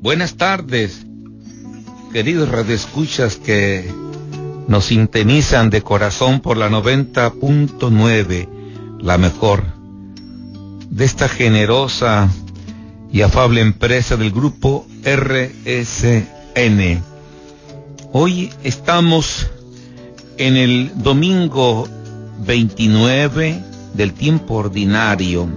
[0.00, 1.04] Buenas tardes,
[2.12, 3.92] queridos radioescuchas que
[4.68, 8.48] nos sintonizan de corazón por la 90.9,
[9.00, 9.64] la mejor,
[10.88, 12.30] de esta generosa
[13.10, 16.22] y afable empresa del grupo RSN.
[18.12, 19.50] Hoy estamos
[20.36, 21.88] en el domingo
[22.46, 25.48] 29 del tiempo ordinario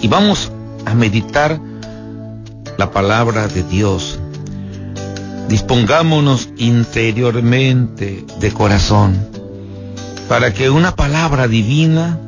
[0.00, 0.50] y vamos
[0.86, 1.67] a meditar
[2.78, 4.18] la palabra de Dios.
[5.48, 9.28] Dispongámonos interiormente de corazón
[10.28, 12.18] para que una palabra divina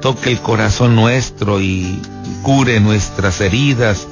[0.00, 2.00] toque el corazón nuestro y
[2.42, 4.06] cure nuestras heridas,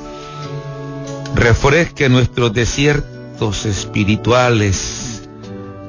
[1.34, 5.28] refresque nuestros desiertos espirituales,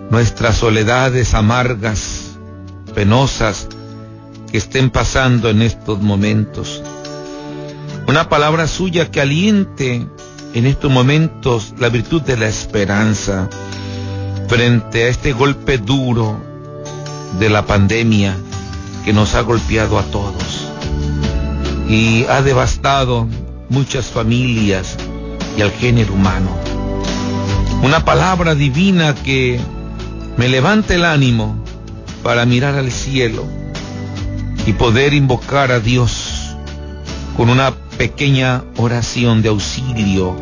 [0.09, 2.38] nuestras soledades amargas,
[2.94, 3.70] penosas
[4.52, 6.84] que estén pasando en estos momentos.
[8.07, 10.05] Una palabra suya que aliente
[10.53, 13.50] en estos momentos la virtud de la esperanza
[14.47, 16.38] frente a este golpe duro
[17.39, 18.36] de la pandemia
[19.05, 20.67] que nos ha golpeado a todos
[21.88, 23.28] y ha devastado
[23.69, 24.97] muchas familias
[25.58, 26.50] y al género humano.
[27.83, 29.59] Una palabra divina que
[30.38, 31.56] me levante el ánimo
[32.22, 33.45] para mirar al cielo
[34.66, 36.56] y poder invocar a Dios
[37.35, 40.36] con una pequeña oración de auxilio,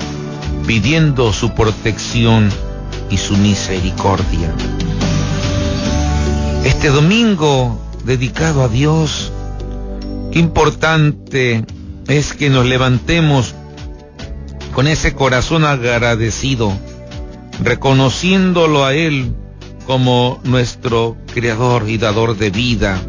[0.65, 2.49] pidiendo su protección
[3.09, 4.53] y su misericordia.
[6.63, 9.31] Este domingo dedicado a Dios,
[10.31, 11.65] qué importante
[12.07, 13.55] es que nos levantemos
[14.73, 16.71] con ese corazón agradecido,
[17.61, 19.35] reconociéndolo a Él
[19.85, 23.01] como nuestro creador y dador de vida,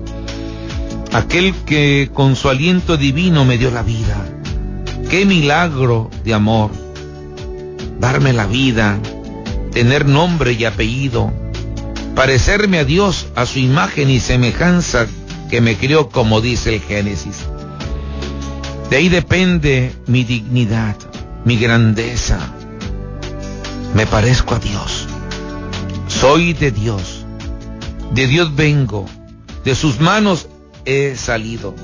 [1.13, 4.17] aquel que con su aliento divino me dio la vida.
[5.11, 6.71] Qué milagro de amor.
[7.99, 8.99] Darme la vida,
[9.73, 11.33] tener nombre y apellido,
[12.15, 15.07] parecerme a Dios a su imagen y semejanza
[15.51, 17.45] que me crió como dice el Génesis.
[18.91, 20.97] De ahí depende mi dignidad,
[21.45, 22.39] mi grandeza.
[23.95, 25.07] Me parezco a Dios.
[26.09, 27.25] Soy de Dios.
[28.13, 29.07] De Dios vengo.
[29.65, 30.49] De sus manos
[30.85, 31.75] he salido.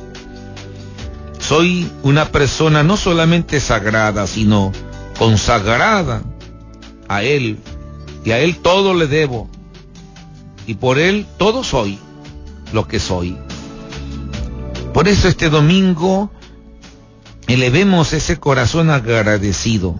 [1.38, 4.72] Soy una persona no solamente sagrada, sino
[5.18, 6.22] consagrada
[7.08, 7.58] a Él.
[8.24, 9.48] Y a Él todo le debo.
[10.66, 11.98] Y por Él todo soy
[12.72, 13.38] lo que soy.
[14.92, 16.30] Por eso este domingo
[17.46, 19.98] elevemos ese corazón agradecido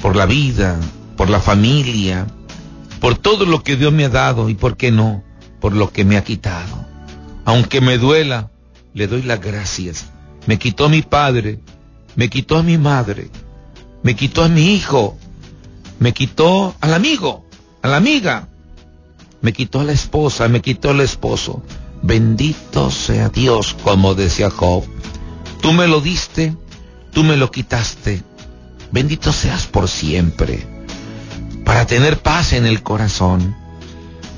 [0.00, 0.78] por la vida,
[1.16, 2.26] por la familia,
[3.00, 5.24] por todo lo que Dios me ha dado y, ¿por qué no?,
[5.60, 6.85] por lo que me ha quitado.
[7.46, 8.50] Aunque me duela,
[8.92, 10.06] le doy las gracias.
[10.46, 11.60] Me quitó a mi padre,
[12.16, 13.30] me quitó a mi madre,
[14.02, 15.16] me quitó a mi hijo,
[16.00, 17.46] me quitó al amigo,
[17.82, 18.48] a la amiga,
[19.42, 21.62] me quitó a la esposa, me quitó al esposo.
[22.02, 24.84] Bendito sea Dios, como decía Job.
[25.62, 26.52] Tú me lo diste,
[27.12, 28.24] tú me lo quitaste.
[28.90, 30.66] Bendito seas por siempre.
[31.64, 33.56] Para tener paz en el corazón,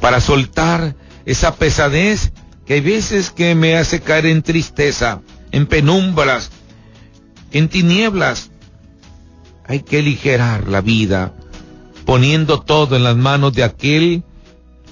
[0.03, 0.95] para soltar
[1.25, 2.33] esa pesadez
[2.69, 6.51] que hay veces que me hace caer en tristeza, en penumbras,
[7.51, 8.51] en tinieblas.
[9.67, 11.33] Hay que aligerar la vida
[12.05, 14.23] poniendo todo en las manos de aquel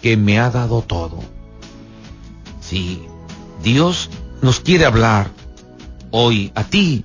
[0.00, 1.22] que me ha dado todo.
[2.62, 3.02] Sí,
[3.62, 4.08] Dios
[4.40, 5.30] nos quiere hablar
[6.12, 7.04] hoy a ti,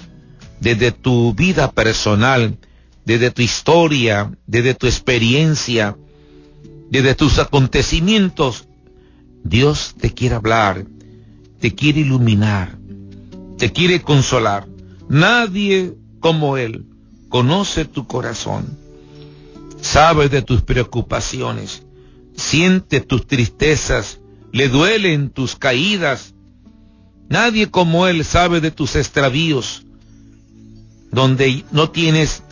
[0.62, 2.58] desde tu vida personal,
[3.03, 5.98] desde tu historia, desde tu experiencia,
[6.90, 8.70] desde tus acontecimientos,
[9.44, 10.85] Dios te quiere hablar,
[11.59, 12.78] te quiere iluminar,
[13.57, 14.68] te quiere consolar.
[15.09, 16.85] Nadie como Él
[17.29, 18.78] conoce tu corazón,
[19.81, 21.84] sabe de tus preocupaciones,
[22.35, 24.19] siente tus tristezas,
[24.52, 26.34] le duelen tus caídas.
[27.29, 29.85] Nadie como Él sabe de tus extravíos,
[31.11, 32.43] donde no tienes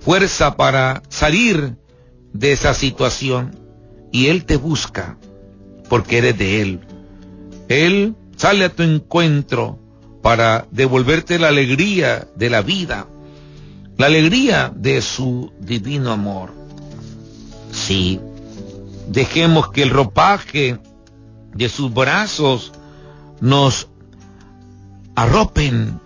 [0.00, 1.76] fuerza para salir
[2.32, 3.56] de esa situación.
[4.10, 5.18] Y Él te busca
[5.88, 6.80] porque eres de Él.
[7.68, 9.78] Él sale a tu encuentro
[10.22, 13.06] para devolverte la alegría de la vida,
[13.96, 16.50] la alegría de su divino amor.
[17.72, 18.20] Sí,
[19.08, 20.78] dejemos que el ropaje
[21.54, 22.72] de sus brazos
[23.40, 23.88] nos
[25.14, 26.00] arropen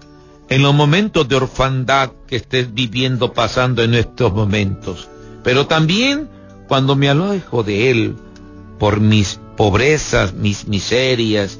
[0.48, 5.08] en los momentos de orfandad que estés viviendo, pasando en estos momentos.
[5.42, 6.28] Pero también
[6.68, 8.16] cuando me alejo de Él
[8.78, 11.58] por mis pobrezas, mis miserias,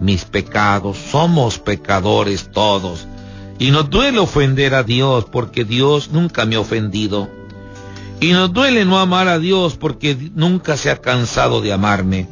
[0.00, 0.96] mis pecados.
[0.96, 3.06] Somos pecadores todos.
[3.58, 7.28] Y nos duele ofender a Dios porque Dios nunca me ha ofendido.
[8.20, 12.28] Y nos duele no amar a Dios porque nunca se ha cansado de amarme.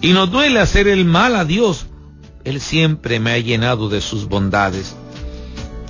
[0.00, 1.86] Y nos duele hacer el mal a Dios.
[2.44, 4.94] Él siempre me ha llenado de sus bondades.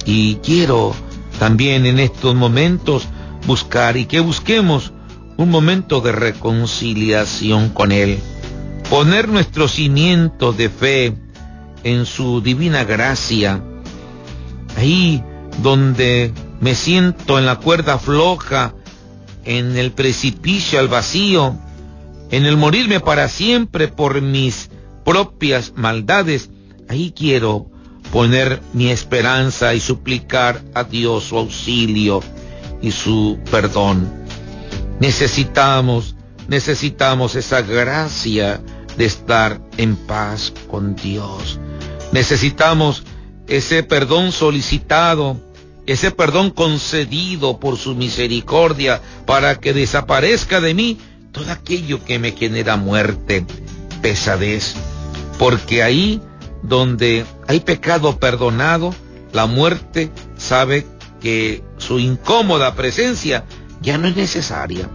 [0.05, 0.95] Y quiero
[1.39, 3.07] también en estos momentos
[3.47, 4.93] buscar y que busquemos
[5.41, 8.19] un momento de reconciliación con Él.
[8.91, 11.17] Poner nuestro cimiento de fe
[11.83, 13.63] en su divina gracia.
[14.77, 15.25] Ahí
[15.63, 18.75] donde me siento en la cuerda floja,
[19.47, 21.57] en el precipicio al vacío,
[22.31, 24.69] en el morirme para siempre por mis
[25.07, 26.51] propias maldades,
[26.91, 27.67] ahí quiero
[28.13, 32.21] poner mi esperanza y suplicar a Dios su auxilio
[32.83, 34.20] y su perdón.
[35.01, 36.15] Necesitamos,
[36.49, 38.61] necesitamos esa gracia
[38.99, 41.59] de estar en paz con Dios.
[42.13, 43.03] Necesitamos
[43.47, 45.41] ese perdón solicitado,
[45.87, 50.99] ese perdón concedido por su misericordia para que desaparezca de mí
[51.33, 53.47] todo aquello que me genera muerte,
[54.03, 54.75] pesadez.
[55.39, 56.21] Porque ahí
[56.63, 58.95] donde hay pecado perdonado,
[59.33, 60.87] la muerte sabe
[61.21, 63.45] que su incómoda presencia
[63.81, 64.89] ya no es necesaria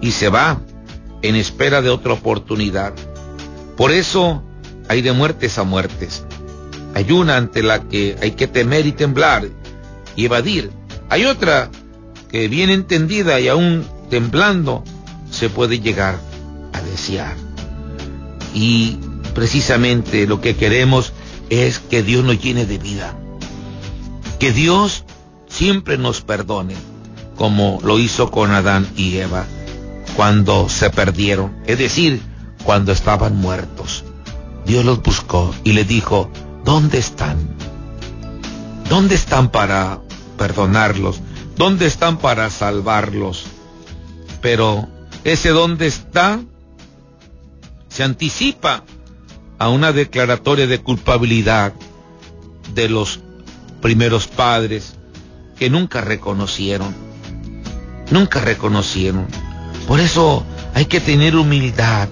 [0.00, 0.60] y se va
[1.22, 2.94] en espera de otra oportunidad.
[3.76, 4.42] Por eso
[4.88, 6.24] hay de muertes a muertes.
[6.94, 9.48] Hay una ante la que hay que temer y temblar
[10.14, 10.70] y evadir.
[11.10, 11.70] Hay otra
[12.30, 14.82] que bien entendida y aún temblando
[15.30, 16.18] se puede llegar
[16.72, 17.36] a desear.
[18.54, 18.98] Y
[19.34, 21.12] precisamente lo que queremos
[21.50, 23.14] es que Dios nos llene de vida.
[24.38, 25.04] Que Dios
[25.48, 26.74] siempre nos perdone,
[27.36, 29.46] como lo hizo con Adán y Eva
[30.16, 32.22] cuando se perdieron, es decir,
[32.64, 34.04] cuando estaban muertos.
[34.64, 36.30] Dios los buscó y le dijo,
[36.64, 37.36] ¿dónde están?
[38.88, 40.00] ¿Dónde están para
[40.38, 41.20] perdonarlos?
[41.56, 43.44] ¿Dónde están para salvarlos?
[44.40, 44.88] Pero
[45.24, 46.40] ese dónde está
[47.88, 48.84] se anticipa
[49.58, 51.72] a una declaratoria de culpabilidad
[52.74, 53.20] de los
[53.80, 54.96] primeros padres
[55.58, 56.94] que nunca reconocieron,
[58.10, 59.26] nunca reconocieron.
[59.86, 60.44] Por eso
[60.74, 62.08] hay que tener humildad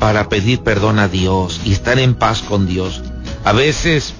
[0.00, 3.02] para pedir perdón a Dios y estar en paz con Dios.
[3.44, 4.14] A veces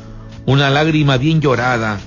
[0.46, 1.98] una lágrima bien llorada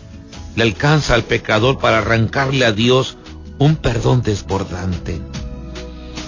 [0.55, 3.17] le alcanza al pecador para arrancarle a Dios
[3.57, 5.21] un perdón desbordante.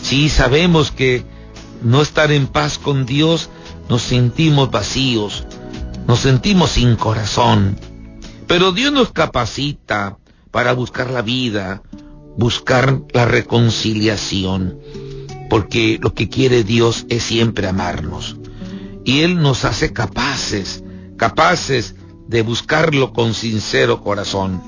[0.02, 1.26] Si sabemos que
[1.82, 3.50] no estar en paz con Dios
[3.90, 5.46] nos sentimos vacíos,
[6.08, 7.78] nos sentimos sin corazón.
[8.48, 10.18] Pero Dios nos capacita
[10.52, 11.82] para buscar la vida,
[12.38, 14.80] buscar la reconciliación,
[15.50, 18.38] porque lo que quiere Dios es siempre amarnos.
[19.04, 20.84] Y Él nos hace capaces,
[21.18, 21.96] capaces
[22.28, 24.62] de buscarlo con sincero corazón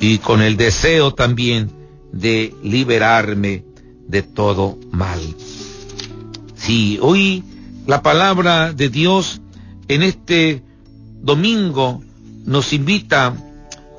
[0.00, 1.70] y con el deseo también
[2.12, 3.64] de liberarme
[4.08, 5.20] de todo mal.
[6.54, 7.44] Si hoy
[7.86, 9.40] la palabra de Dios
[9.88, 10.62] en este
[11.20, 12.02] domingo
[12.44, 13.36] nos invita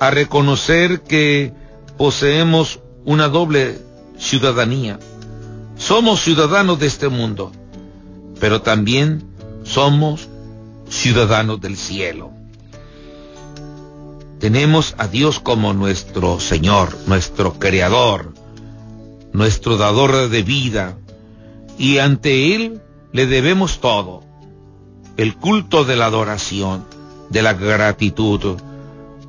[0.00, 1.52] a reconocer que
[1.96, 3.78] poseemos una doble
[4.18, 4.98] ciudadanía.
[5.78, 7.52] Somos ciudadanos de este mundo,
[8.38, 9.24] pero también
[9.64, 10.28] somos
[10.90, 12.32] ciudadanos del cielo.
[14.40, 18.34] Tenemos a Dios como nuestro Señor, nuestro Creador,
[19.32, 20.98] nuestro dador de vida,
[21.78, 24.22] y ante Él le debemos todo.
[25.16, 26.84] El culto de la adoración,
[27.30, 28.58] de la gratitud,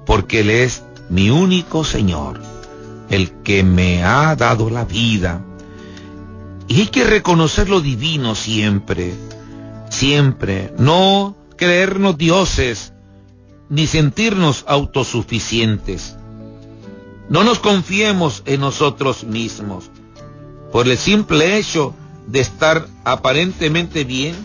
[0.05, 2.48] porque Él es mi único Señor,
[3.09, 5.43] el que me ha dado la vida.
[6.67, 9.13] Y hay que reconocer lo divino siempre,
[9.89, 12.93] siempre, no creernos dioses,
[13.69, 16.15] ni sentirnos autosuficientes.
[17.29, 19.89] No nos confiemos en nosotros mismos.
[20.71, 21.95] Por el simple hecho
[22.27, 24.35] de estar aparentemente bien,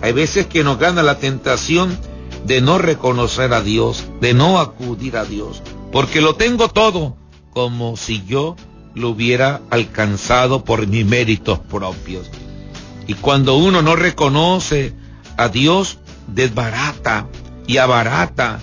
[0.00, 1.98] hay veces que nos gana la tentación
[2.46, 7.16] de no reconocer a Dios, de no acudir a Dios, porque lo tengo todo
[7.56, 8.54] como si yo
[8.94, 12.30] lo hubiera alcanzado por mis méritos propios.
[13.06, 14.92] Y cuando uno no reconoce
[15.38, 15.96] a Dios,
[16.26, 17.26] desbarata
[17.66, 18.60] y abarata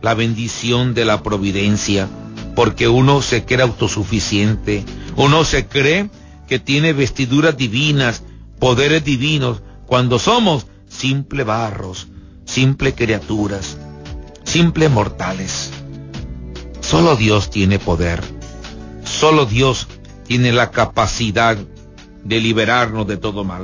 [0.00, 2.08] la bendición de la providencia,
[2.56, 4.84] porque uno se cree autosuficiente,
[5.14, 6.10] uno se cree
[6.48, 8.24] que tiene vestiduras divinas,
[8.58, 12.08] poderes divinos, cuando somos simple barros,
[12.44, 13.78] simple criaturas,
[14.42, 15.70] simple mortales.
[16.92, 18.20] Solo Dios tiene poder,
[19.02, 19.88] solo Dios
[20.26, 21.56] tiene la capacidad
[22.22, 23.62] de liberarnos de todo mal.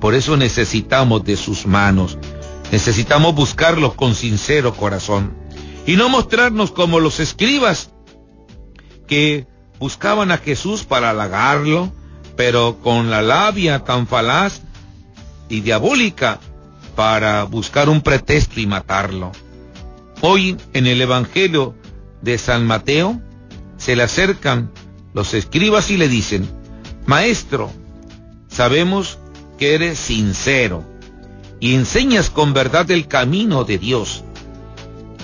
[0.00, 2.18] Por eso necesitamos de sus manos,
[2.72, 5.36] necesitamos buscarlo con sincero corazón.
[5.86, 7.92] y no mostrarnos como los escribas
[9.06, 9.46] que
[9.78, 11.92] buscaban a Jesús para halagarlo,
[12.34, 14.62] pero con la labia tan falaz
[15.48, 16.40] y diabólica
[16.96, 19.30] para buscar un pretexto y matarlo.
[20.22, 21.76] Hoy en el Evangelio
[22.22, 23.20] de San Mateo
[23.76, 24.70] se le acercan
[25.14, 26.48] los escribas y le dicen,
[27.06, 27.70] Maestro,
[28.48, 29.18] sabemos
[29.58, 30.84] que eres sincero
[31.60, 34.24] y enseñas con verdad el camino de Dios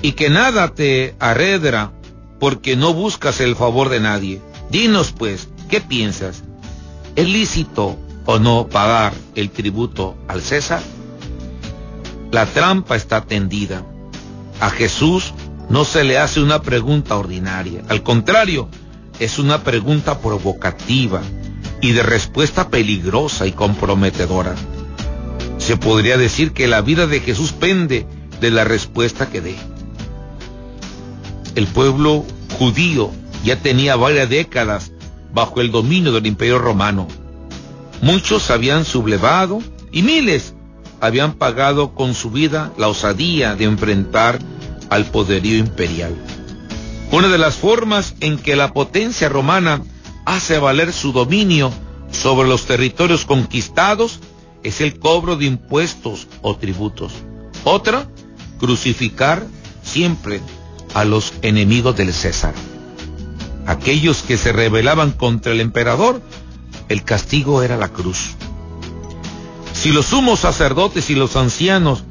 [0.03, 1.93] y que nada te arredra
[2.41, 4.43] porque no buscas el favor de nadie.
[4.71, 6.43] Dinos pues, ¿qué piensas?
[7.17, 7.97] ¿Es lícito
[8.27, 10.83] o no pagar el tributo al César?
[12.31, 13.85] La trampa está tendida.
[14.61, 15.33] A Jesús
[15.69, 17.83] no se le hace una pregunta ordinaria.
[17.89, 18.69] Al contrario,
[19.19, 21.23] es una pregunta provocativa
[21.81, 24.55] y de respuesta peligrosa y comprometedora.
[25.59, 28.07] Se podría decir que la vida de Jesús pende
[28.41, 29.57] de la respuesta que dé.
[31.55, 32.25] El pueblo
[32.59, 33.11] judío
[33.45, 34.93] ya tenía varias décadas
[35.33, 37.07] bajo el dominio del imperio romano.
[38.03, 39.61] Muchos habían sublevado
[39.93, 40.55] y miles
[41.01, 44.39] habían pagado con su vida la osadía de enfrentar
[44.95, 46.15] al poderío imperial.
[47.11, 49.83] Una de las formas en que la potencia romana
[50.25, 51.73] hace valer su dominio
[52.13, 54.21] sobre los territorios conquistados
[54.63, 57.13] es el cobro de impuestos o tributos.
[57.65, 58.09] Otra,
[58.61, 59.45] crucificar
[59.83, 60.41] siempre
[60.95, 62.55] a los enemigos del César.
[63.67, 66.23] Aquellos que se rebelaban contra el emperador,
[66.89, 68.37] el castigo era la cruz.
[69.73, 72.05] Si los sumos sacerdotes y los ancianos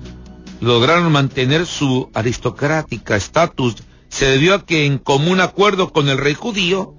[0.63, 3.75] lograron mantener su aristocrática estatus,
[4.07, 6.95] se debió a que en común acuerdo con el rey judío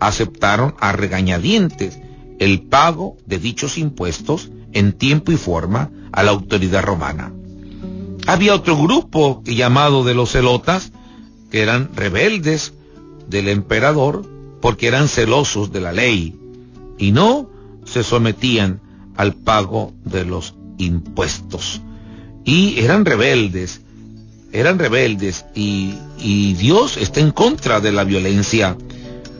[0.00, 2.00] aceptaron a regañadientes
[2.40, 7.32] el pago de dichos impuestos en tiempo y forma a la autoridad romana.
[8.26, 10.90] Había otro grupo llamado de los celotas,
[11.52, 12.74] que eran rebeldes
[13.28, 14.28] del emperador
[14.60, 16.36] porque eran celosos de la ley
[16.98, 17.48] y no
[17.84, 18.80] se sometían
[19.16, 21.80] al pago de los impuestos.
[22.44, 23.80] Y eran rebeldes,
[24.52, 25.94] eran rebeldes y,
[26.54, 28.76] Dios está en contra de la violencia.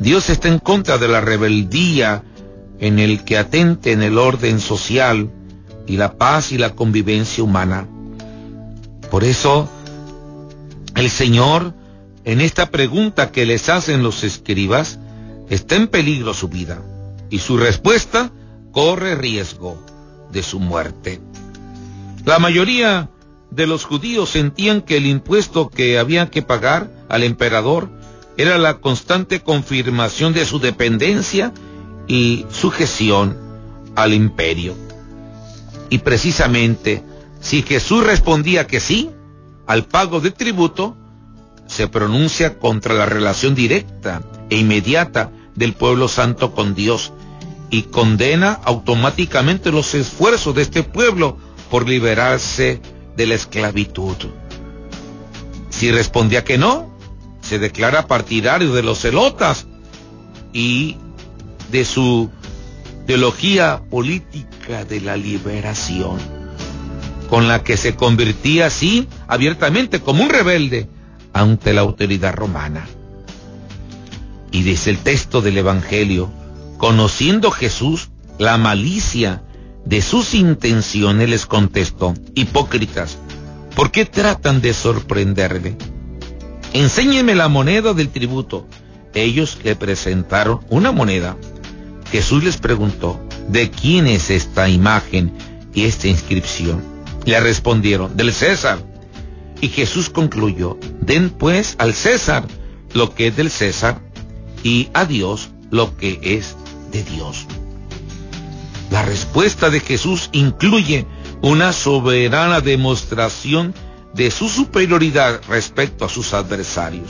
[0.01, 2.25] Dios está en contra de la rebeldía
[2.81, 5.31] en el que atente en el orden social
[5.87, 7.87] y la paz y la convivencia humana.
[9.11, 9.69] Por eso,
[10.97, 11.75] el Señor,
[12.25, 14.99] en esta pregunta que les hacen los escribas,
[15.49, 16.83] está en peligro su vida
[17.31, 18.33] y su respuesta
[18.73, 19.79] corre riesgo
[20.33, 21.21] de su muerte.
[22.25, 23.11] La mayoría
[23.51, 27.91] de los judíos sentían que el impuesto que había que pagar al emperador
[28.39, 31.53] era la constante confirmación de su dependencia
[32.09, 33.37] y sujeción
[33.95, 34.75] al imperio.
[35.91, 37.05] Y precisamente,
[37.41, 39.11] si Jesús respondía que sí
[39.67, 40.97] al pago de tributo,
[41.67, 47.13] se pronuncia contra la relación directa e inmediata del pueblo santo con Dios
[47.69, 51.39] y condena automáticamente los esfuerzos de este pueblo
[51.71, 52.81] por liberarse
[53.17, 54.17] de la esclavitud.
[55.71, 56.95] Si respondía que no,
[57.41, 59.67] se declara partidario de los celotas
[60.53, 60.97] y
[61.71, 62.31] de su
[63.07, 66.19] teología política de la liberación,
[67.29, 70.89] con la que se convertía así abiertamente como un rebelde
[71.33, 72.87] ante la autoridad romana.
[74.53, 76.31] Y dice el texto del Evangelio,
[76.79, 79.43] conociendo Jesús la malicia
[79.85, 83.19] de sus intenciones, les contestó, hipócritas,
[83.75, 85.77] ¿por qué tratan de sorprenderme?
[86.73, 88.67] Enséñenme la moneda del tributo.
[89.15, 91.37] Ellos le presentaron una moneda.
[92.11, 95.33] Jesús les preguntó, ¿de quién es esta imagen
[95.73, 96.83] y esta inscripción?
[97.25, 98.79] Le respondieron, del César.
[99.61, 102.45] Y Jesús concluyó, den pues al César
[102.93, 104.01] lo que es del César
[104.63, 106.57] y a Dios lo que es
[106.91, 107.47] de Dios.
[108.95, 111.05] La respuesta de Jesús incluye
[111.43, 113.75] una soberana demostración
[114.15, 117.09] de su superioridad respecto a sus adversarios.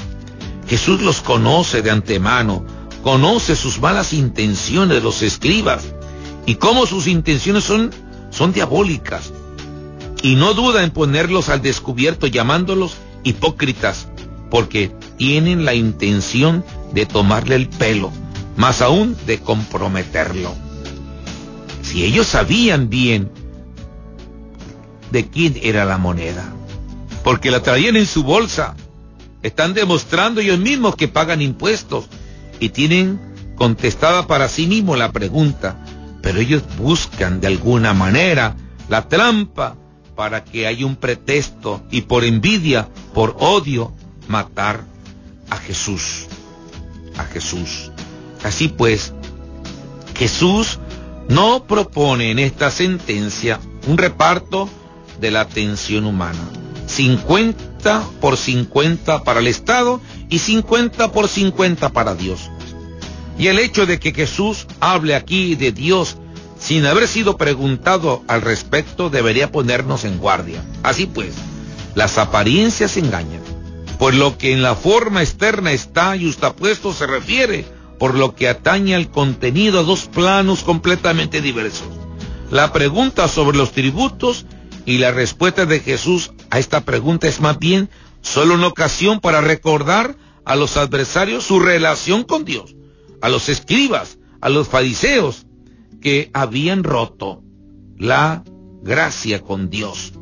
[0.66, 2.64] Jesús los conoce de antemano,
[3.02, 5.92] conoce sus malas intenciones de los escribas
[6.46, 7.90] y cómo sus intenciones son,
[8.30, 9.30] son diabólicas.
[10.22, 14.08] Y no duda en ponerlos al descubierto llamándolos hipócritas,
[14.50, 16.64] porque tienen la intención
[16.94, 18.10] de tomarle el pelo,
[18.56, 20.63] más aún de comprometerlo.
[21.94, 23.30] Si ellos sabían bien
[25.12, 26.52] de quién era la moneda,
[27.22, 28.74] porque la traían en su bolsa,
[29.44, 32.06] están demostrando ellos mismos que pagan impuestos
[32.58, 33.20] y tienen
[33.54, 35.86] contestada para sí mismos la pregunta,
[36.20, 38.56] pero ellos buscan de alguna manera
[38.88, 39.76] la trampa
[40.16, 43.92] para que haya un pretexto y por envidia, por odio,
[44.26, 44.82] matar
[45.48, 46.26] a Jesús.
[47.18, 47.92] A Jesús.
[48.42, 49.12] Así pues,
[50.16, 50.80] Jesús
[51.28, 54.68] no propone en esta sentencia un reparto
[55.20, 56.50] de la atención humana.
[56.86, 62.50] 50 por 50 para el Estado y 50 por 50 para Dios.
[63.38, 66.16] Y el hecho de que Jesús hable aquí de Dios
[66.58, 70.64] sin haber sido preguntado al respecto debería ponernos en guardia.
[70.82, 71.34] Así pues,
[71.94, 73.42] las apariencias engañan.
[73.98, 77.64] Por lo que en la forma externa está y puesto se refiere,
[77.98, 81.88] por lo que atañe al contenido a dos planos completamente diversos.
[82.50, 84.46] La pregunta sobre los tributos
[84.86, 87.88] y la respuesta de Jesús a esta pregunta es más bien
[88.20, 92.76] solo una ocasión para recordar a los adversarios su relación con Dios,
[93.20, 95.46] a los escribas, a los fariseos,
[96.00, 97.42] que habían roto
[97.96, 98.44] la
[98.82, 100.12] gracia con Dios.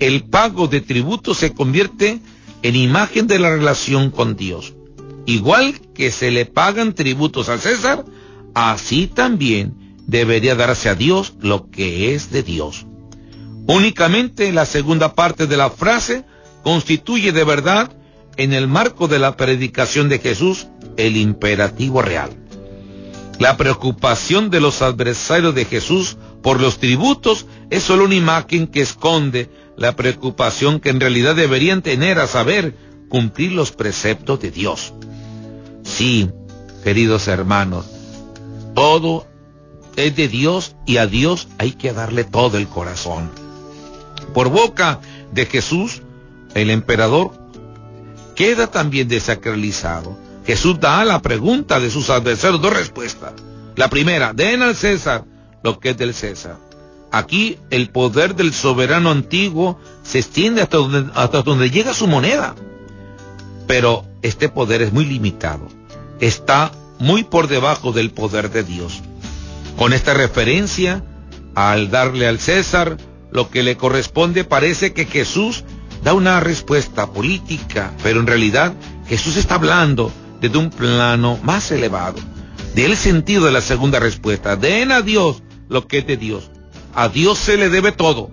[0.00, 2.20] El pago de tributo se convierte
[2.62, 4.74] en imagen de la relación con Dios.
[5.26, 8.04] Igual que se le pagan tributos al César,
[8.54, 12.86] así también debería darse a Dios lo que es de Dios.
[13.66, 16.24] Únicamente la segunda parte de la frase
[16.62, 17.92] constituye de verdad,
[18.36, 22.30] en el marco de la predicación de Jesús, el imperativo real.
[23.38, 28.82] La preocupación de los adversarios de Jesús por los tributos es solo una imagen que
[28.82, 32.76] esconde la preocupación que en realidad deberían tener a saber
[33.08, 34.94] cumplir los preceptos de Dios.
[35.96, 36.30] Sí,
[36.84, 37.86] queridos hermanos,
[38.74, 39.26] todo
[39.96, 43.30] es de Dios y a Dios hay que darle todo el corazón.
[44.34, 45.00] Por boca
[45.32, 46.02] de Jesús,
[46.54, 47.32] el emperador
[48.34, 53.32] queda también desacralizado Jesús da a la pregunta de sus adversarios dos respuestas.
[53.74, 55.24] La primera, den al César
[55.62, 56.56] lo que es del César.
[57.10, 62.54] Aquí el poder del soberano antiguo se extiende hasta donde, hasta donde llega su moneda.
[63.66, 65.66] Pero este poder es muy limitado.
[66.20, 69.02] Está muy por debajo del poder de Dios.
[69.76, 71.04] Con esta referencia,
[71.54, 72.96] al darle al César
[73.30, 75.64] lo que le corresponde, parece que Jesús
[76.02, 78.74] da una respuesta política, pero en realidad
[79.08, 82.18] Jesús está hablando desde un plano más elevado.
[82.74, 84.56] De el sentido de la segunda respuesta.
[84.56, 86.50] Den a Dios lo que es de Dios.
[86.94, 88.30] A Dios se le debe todo,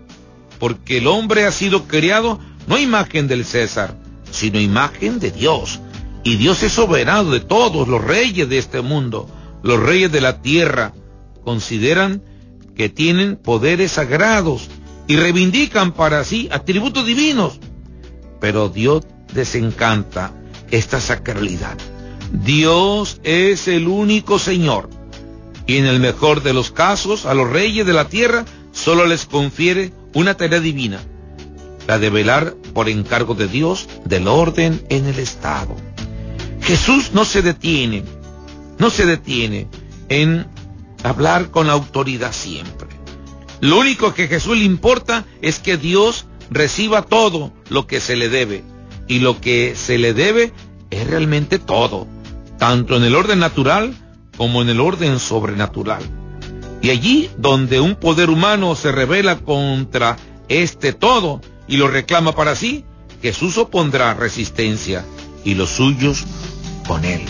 [0.60, 3.98] porque el hombre ha sido creado no imagen del César,
[4.32, 5.80] sino imagen de Dios.
[6.24, 9.30] Y Dios es soberano de todos los reyes de este mundo.
[9.62, 10.94] Los reyes de la tierra
[11.44, 12.24] consideran
[12.76, 14.70] que tienen poderes sagrados
[15.08, 17.60] y reivindican para sí atributos divinos.
[18.40, 20.34] Pero Dios desencanta
[20.72, 21.78] esta sacralidad.
[22.32, 24.90] Dios es el único Señor.
[25.68, 29.26] Y en el mejor de los casos, a los reyes de la tierra solo les
[29.26, 31.00] confiere una tarea divina,
[31.88, 35.76] la de velar por encargo de Dios del orden en el Estado.
[36.64, 38.04] Jesús no se detiene,
[38.80, 39.68] no se detiene
[40.10, 40.48] en
[41.04, 42.90] hablar con autoridad siempre.
[43.60, 48.16] Lo único que a Jesús le importa es que Dios reciba todo lo que se
[48.16, 48.64] le debe.
[49.08, 50.54] Y lo que se le debe
[50.90, 52.08] es realmente todo
[52.58, 53.94] tanto en el orden natural
[54.38, 56.02] como en el orden sobrenatural.
[56.82, 60.16] Y allí donde un poder humano se revela contra
[60.48, 62.86] este todo y lo reclama para sí,
[63.22, 65.06] Jesús opondrá resistencia
[65.44, 66.26] y los suyos
[66.88, 67.22] con él.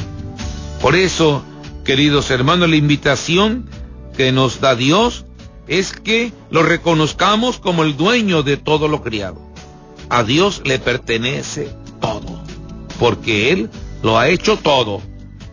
[0.81, 1.43] Por eso,
[1.83, 3.69] queridos hermanos, la invitación
[4.15, 5.25] que nos da Dios
[5.67, 9.41] es que lo reconozcamos como el dueño de todo lo criado.
[10.09, 11.69] A Dios le pertenece
[12.01, 12.41] todo,
[12.99, 13.69] porque Él
[14.01, 15.01] lo ha hecho todo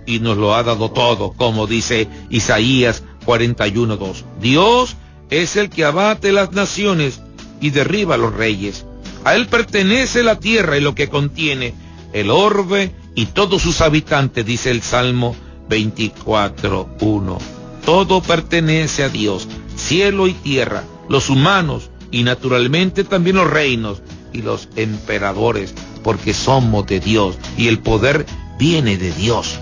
[0.06, 4.24] y nos lo ha dado todo, como dice Isaías 41.2.
[4.40, 4.96] Dios
[5.30, 7.20] es el que abate las naciones
[7.60, 8.84] y derriba a los reyes.
[9.24, 11.74] A él pertenece la tierra y lo que contiene,
[12.12, 15.34] el orbe y todos sus habitantes, dice el Salmo
[15.68, 17.38] 24.1.
[17.84, 24.42] Todo pertenece a Dios, cielo y tierra, los humanos y naturalmente también los reinos y
[24.42, 28.26] los emperadores, porque somos de Dios y el poder
[28.58, 29.58] viene de Dios.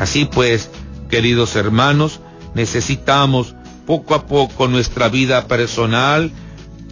[0.00, 0.70] Así pues,
[1.08, 2.20] queridos hermanos,
[2.54, 3.54] necesitamos
[3.86, 6.32] poco a poco nuestra vida personal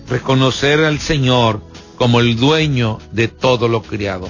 [0.09, 1.63] reconocer al Señor
[1.97, 4.29] como el dueño de todo lo criado,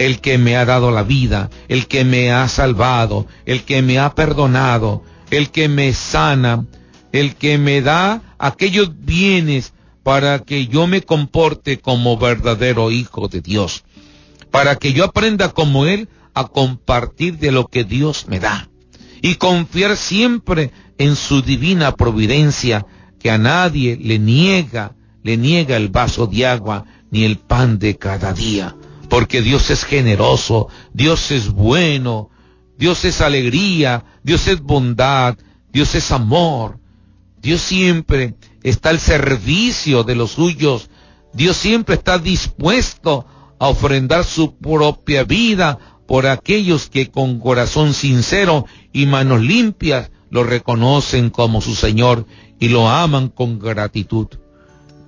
[0.00, 3.98] el que me ha dado la vida, el que me ha salvado, el que me
[3.98, 6.64] ha perdonado, el que me sana,
[7.12, 13.42] el que me da aquellos bienes para que yo me comporte como verdadero hijo de
[13.42, 13.84] Dios,
[14.50, 18.70] para que yo aprenda como Él a compartir de lo que Dios me da
[19.20, 22.86] y confiar siempre en su divina providencia
[23.18, 27.98] que a nadie le niega, le niega el vaso de agua ni el pan de
[27.98, 28.74] cada día,
[29.10, 32.30] porque Dios es generoso, Dios es bueno,
[32.78, 35.36] Dios es alegría, Dios es bondad,
[35.70, 36.78] Dios es amor.
[37.42, 40.90] Dios siempre está al servicio de los suyos.
[41.34, 43.26] Dios siempre está dispuesto
[43.58, 50.44] a ofrendar su propia vida por aquellos que con corazón sincero y manos limpias lo
[50.44, 52.26] reconocen como su Señor
[52.60, 54.28] y lo aman con gratitud.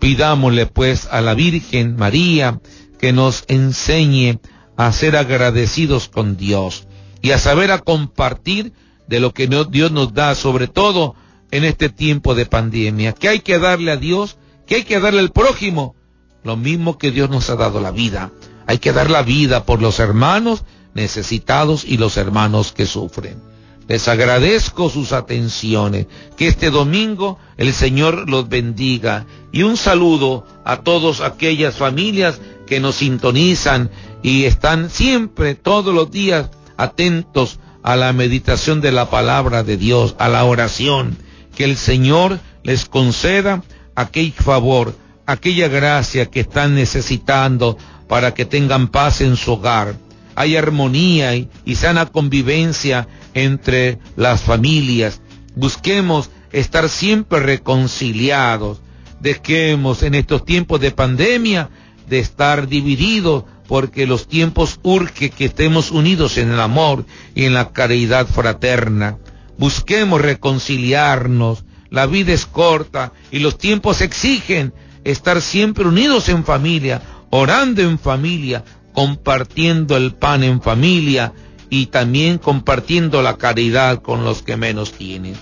[0.00, 2.60] Pidámosle pues a la Virgen María
[3.02, 4.38] que nos enseñe
[4.76, 6.86] a ser agradecidos con Dios
[7.20, 8.72] y a saber a compartir
[9.08, 11.16] de lo que Dios nos da, sobre todo
[11.50, 13.12] en este tiempo de pandemia.
[13.12, 14.38] ¿Qué hay que darle a Dios?
[14.68, 15.96] ¿Qué hay que darle al prójimo?
[16.44, 18.30] Lo mismo que Dios nos ha dado la vida.
[18.68, 20.62] Hay que dar la vida por los hermanos
[20.94, 23.42] necesitados y los hermanos que sufren.
[23.88, 26.06] Les agradezco sus atenciones.
[26.36, 29.26] Que este domingo el Señor los bendiga.
[29.50, 32.40] Y un saludo a todas aquellas familias
[32.72, 33.90] que nos sintonizan
[34.22, 40.16] y están siempre, todos los días, atentos a la meditación de la palabra de Dios,
[40.18, 41.18] a la oración.
[41.54, 43.62] Que el Señor les conceda
[43.94, 47.76] aquel favor, aquella gracia que están necesitando
[48.08, 49.94] para que tengan paz en su hogar.
[50.34, 55.20] Hay armonía y, sana convivencia entre las familias.
[55.54, 58.80] Busquemos estar siempre reconciliados.
[59.20, 61.68] Dejemos en estos tiempos de pandemia
[62.12, 67.54] de estar divididos porque los tiempos urge que estemos unidos en el amor y en
[67.54, 69.16] la caridad fraterna.
[69.56, 71.64] Busquemos reconciliarnos.
[71.88, 77.98] La vida es corta y los tiempos exigen estar siempre unidos en familia, orando en
[77.98, 81.32] familia, compartiendo el pan en familia
[81.70, 85.34] y también compartiendo la caridad con los que menos tienen.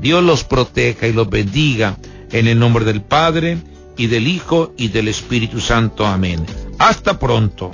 [0.00, 1.98] Dios los proteja y los bendiga
[2.32, 3.58] en el nombre del Padre
[3.96, 6.06] y del Hijo y del Espíritu Santo.
[6.06, 6.44] Amén.
[6.78, 7.70] Hasta pronto.